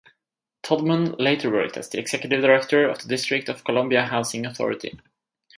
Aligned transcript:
Todman 0.63 1.19
later 1.19 1.51
worked 1.51 1.77
as 1.77 1.89
the 1.89 1.99
executive 1.99 2.41
director 2.41 2.89
of 2.89 3.03
the 3.03 3.07
District 3.07 3.47
of 3.49 3.63
Columbia 3.63 4.07
Housing 4.07 4.47
Authority. 4.47 4.99